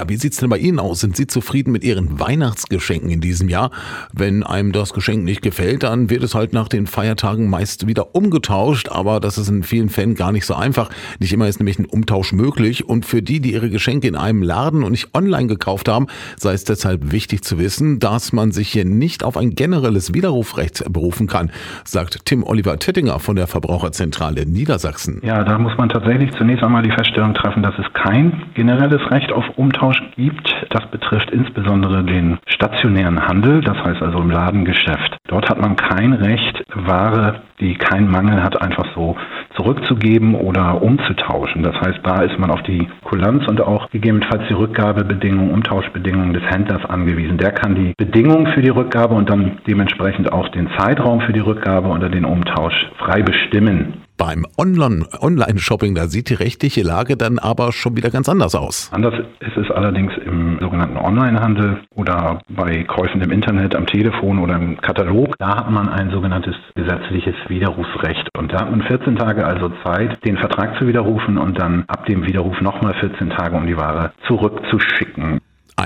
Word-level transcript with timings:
Ja, 0.00 0.08
wie 0.08 0.16
sieht's 0.16 0.38
denn 0.38 0.48
bei 0.48 0.56
Ihnen 0.56 0.78
aus? 0.78 1.00
Sind 1.00 1.14
Sie 1.14 1.26
zufrieden 1.26 1.72
mit 1.72 1.84
Ihren 1.84 2.18
Weihnachtsgeschenken 2.18 3.10
in 3.10 3.20
diesem 3.20 3.50
Jahr? 3.50 3.70
Wenn 4.14 4.42
einem 4.42 4.72
das 4.72 4.94
Geschenk 4.94 5.24
nicht 5.24 5.42
gefällt, 5.42 5.82
dann 5.82 6.08
wird 6.08 6.22
es 6.22 6.34
halt 6.34 6.54
nach 6.54 6.68
den 6.68 6.86
Feiertagen 6.86 7.50
meist 7.50 7.86
wieder 7.86 8.14
umgetauscht, 8.14 8.88
aber 8.88 9.20
das 9.20 9.36
ist 9.36 9.50
in 9.50 9.62
vielen 9.62 9.90
Fällen 9.90 10.14
gar 10.14 10.32
nicht 10.32 10.46
so 10.46 10.54
einfach. 10.54 10.88
Nicht 11.18 11.34
immer 11.34 11.48
ist 11.48 11.60
nämlich 11.60 11.78
ein 11.78 11.84
Umtausch 11.84 12.32
möglich 12.32 12.88
und 12.88 13.04
für 13.04 13.20
die, 13.20 13.40
die 13.40 13.52
ihre 13.52 13.68
Geschenke 13.68 14.08
in 14.08 14.16
einem 14.16 14.42
Laden 14.42 14.84
und 14.84 14.92
nicht 14.92 15.14
online 15.14 15.48
gekauft 15.48 15.86
haben, 15.86 16.06
sei 16.38 16.54
es 16.54 16.64
deshalb 16.64 17.12
wichtig 17.12 17.44
zu 17.44 17.58
wissen, 17.58 17.98
dass 17.98 18.32
man 18.32 18.52
sich 18.52 18.70
hier 18.70 18.86
nicht 18.86 19.22
auf 19.22 19.36
ein 19.36 19.54
generelles 19.54 20.14
Widerrufrecht 20.14 20.82
berufen 20.90 21.26
kann, 21.26 21.50
sagt 21.84 22.24
Tim 22.24 22.42
Oliver 22.42 22.78
Tettinger 22.78 23.18
von 23.18 23.36
der 23.36 23.46
Verbraucherzentrale 23.46 24.46
Niedersachsen. 24.46 25.20
Ja, 25.22 25.44
da 25.44 25.58
muss 25.58 25.76
man 25.76 25.90
tatsächlich 25.90 26.32
zunächst 26.38 26.64
einmal 26.64 26.84
die 26.84 26.90
Feststellung 26.90 27.34
treffen, 27.34 27.62
dass 27.62 27.74
es 27.78 27.92
kein 27.92 28.44
generelles 28.54 29.02
Recht 29.10 29.30
auf 29.30 29.44
Umtausch 29.56 29.89
Austausch 29.90 30.02
gibt. 30.16 30.48
Das 30.70 30.86
betrifft 30.90 31.30
insbesondere 31.30 32.04
den 32.04 32.38
stationären 32.46 33.26
Handel, 33.26 33.60
das 33.60 33.76
heißt 33.76 34.02
also 34.02 34.18
im 34.18 34.30
Ladengeschäft. 34.30 35.16
Dort 35.26 35.48
hat 35.48 35.60
man 35.60 35.76
kein 35.76 36.12
Recht, 36.12 36.64
Ware, 36.74 37.42
die 37.60 37.74
keinen 37.74 38.10
Mangel 38.10 38.42
hat, 38.42 38.60
einfach 38.60 38.86
so 38.94 39.16
zurückzugeben 39.56 40.34
oder 40.34 40.80
umzutauschen. 40.82 41.62
Das 41.62 41.74
heißt, 41.74 42.00
da 42.02 42.22
ist 42.22 42.38
man 42.38 42.50
auf 42.50 42.62
die 42.62 42.88
Kulanz 43.02 43.46
und 43.48 43.60
auch 43.60 43.90
gegebenenfalls 43.90 44.44
die 44.48 44.54
Rückgabebedingungen, 44.54 45.50
Umtauschbedingungen 45.50 46.32
des 46.32 46.44
Händlers 46.44 46.84
angewiesen. 46.84 47.38
Der 47.38 47.52
kann 47.52 47.74
die 47.74 47.92
Bedingungen 47.96 48.52
für 48.52 48.62
die 48.62 48.70
Rückgabe 48.70 49.14
und 49.14 49.28
dann 49.28 49.58
dementsprechend 49.66 50.32
auch 50.32 50.48
den 50.48 50.68
Zeitraum 50.78 51.20
für 51.22 51.32
die 51.32 51.40
Rückgabe 51.40 51.88
oder 51.88 52.08
den 52.08 52.24
Umtausch 52.24 52.90
frei 52.98 53.22
bestimmen. 53.22 54.04
Beim 54.20 54.44
Online-Shopping, 54.58 55.94
da 55.94 56.06
sieht 56.06 56.28
die 56.28 56.34
rechtliche 56.34 56.82
Lage 56.82 57.16
dann 57.16 57.38
aber 57.38 57.72
schon 57.72 57.96
wieder 57.96 58.10
ganz 58.10 58.28
anders 58.28 58.54
aus. 58.54 58.90
Anders 58.92 59.14
ist 59.40 59.56
es 59.56 59.70
allerdings 59.70 60.12
im 60.26 60.58
sogenannten 60.60 60.98
Online-Handel 60.98 61.80
oder 61.94 62.42
bei 62.50 62.84
Käufen 62.84 63.22
im 63.22 63.30
Internet, 63.30 63.74
am 63.74 63.86
Telefon 63.86 64.38
oder 64.38 64.56
im 64.56 64.78
Katalog. 64.78 65.38
Da 65.38 65.56
hat 65.56 65.70
man 65.70 65.88
ein 65.88 66.10
sogenanntes 66.10 66.54
gesetzliches 66.74 67.34
Widerrufsrecht. 67.48 68.28
Und 68.36 68.52
da 68.52 68.60
hat 68.60 68.70
man 68.70 68.82
14 68.82 69.16
Tage 69.16 69.46
also 69.46 69.72
Zeit, 69.84 70.22
den 70.26 70.36
Vertrag 70.36 70.78
zu 70.78 70.86
widerrufen 70.86 71.38
und 71.38 71.58
dann 71.58 71.84
ab 71.86 72.04
dem 72.04 72.26
Widerruf 72.26 72.60
nochmal 72.60 72.92
14 73.00 73.30
Tage, 73.30 73.56
um 73.56 73.66
die 73.66 73.78
Ware 73.78 74.12
zurückzuschicken. 74.26 75.40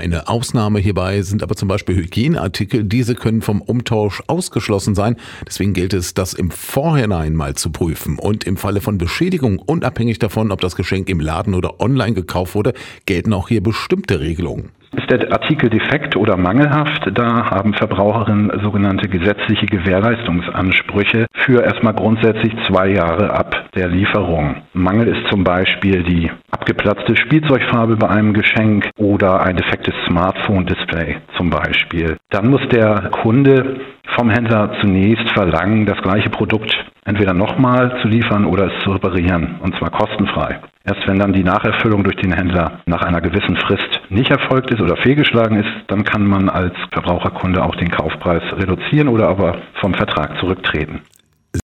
Eine 0.05 0.27
Ausnahme 0.27 0.77
hierbei 0.77 1.23
sind 1.23 1.41
aber 1.41 1.55
zum 1.55 1.67
Beispiel 1.67 1.95
Hygieneartikel. 1.95 2.83
Diese 2.83 3.15
können 3.15 3.41
vom 3.41 3.59
Umtausch 3.59 4.21
ausgeschlossen 4.27 4.93
sein. 4.93 5.15
Deswegen 5.47 5.73
gilt 5.73 5.95
es, 5.95 6.13
das 6.13 6.35
im 6.35 6.51
Vorhinein 6.51 7.33
mal 7.33 7.55
zu 7.55 7.71
prüfen. 7.71 8.19
Und 8.19 8.43
im 8.43 8.55
Falle 8.55 8.81
von 8.81 8.99
Beschädigung, 8.99 9.57
unabhängig 9.57 10.19
davon, 10.19 10.51
ob 10.51 10.61
das 10.61 10.75
Geschenk 10.75 11.09
im 11.09 11.19
Laden 11.19 11.55
oder 11.55 11.81
online 11.81 12.13
gekauft 12.13 12.53
wurde, 12.53 12.73
gelten 13.07 13.33
auch 13.33 13.47
hier 13.47 13.63
bestimmte 13.63 14.19
Regelungen. 14.19 14.69
Ist 14.95 15.11
der 15.11 15.29
Artikel 15.33 15.69
defekt 15.69 16.15
oder 16.15 16.37
mangelhaft, 16.37 17.09
da 17.11 17.49
haben 17.49 17.73
Verbraucherinnen 17.73 18.61
sogenannte 18.63 19.09
gesetzliche 19.09 19.65
Gewährleistungsansprüche 19.65 21.25
für 21.33 21.63
erstmal 21.63 21.93
grundsätzlich 21.93 22.53
zwei 22.67 22.89
Jahre 22.89 23.33
ab 23.33 23.69
der 23.75 23.89
Lieferung. 23.89 24.63
Mangel 24.73 25.09
ist 25.09 25.27
zum 25.29 25.43
Beispiel 25.43 26.03
die 26.03 26.31
abgeplatzte 26.49 27.17
Spielzeugfarbe 27.17 27.97
bei 27.97 28.07
einem 28.07 28.33
Geschenk 28.33 28.89
oder 28.97 29.41
ein 29.41 29.57
defektes 29.57 29.94
Smartphone-Display 30.07 31.17
zum 31.37 31.49
Beispiel. 31.49 32.17
Dann 32.29 32.49
muss 32.49 32.61
der 32.69 33.09
Kunde 33.21 33.79
vom 34.15 34.29
Händler 34.29 34.71
zunächst 34.81 35.29
verlangen, 35.33 35.85
das 35.85 36.01
gleiche 36.01 36.29
Produkt 36.29 36.73
entweder 37.05 37.33
nochmal 37.33 37.99
zu 38.01 38.07
liefern 38.07 38.45
oder 38.45 38.65
es 38.67 38.83
zu 38.83 38.91
reparieren, 38.91 39.55
und 39.61 39.75
zwar 39.77 39.91
kostenfrei. 39.91 40.59
Erst 40.83 41.07
wenn 41.07 41.19
dann 41.19 41.33
die 41.33 41.43
Nacherfüllung 41.43 42.03
durch 42.03 42.15
den 42.17 42.33
Händler 42.33 42.81
nach 42.85 43.01
einer 43.01 43.21
gewissen 43.21 43.57
Frist 43.57 44.01
nicht 44.09 44.29
erfolgt 44.29 44.71
ist 44.71 44.81
oder 44.81 44.97
fehlgeschlagen 44.97 45.57
ist, 45.57 45.71
dann 45.87 46.03
kann 46.03 46.25
man 46.25 46.49
als 46.49 46.73
Verbraucherkunde 46.91 47.63
auch 47.63 47.75
den 47.75 47.89
Kaufpreis 47.89 48.43
reduzieren 48.53 49.07
oder 49.07 49.27
aber 49.27 49.57
vom 49.81 49.93
Vertrag 49.93 50.37
zurücktreten. 50.39 51.01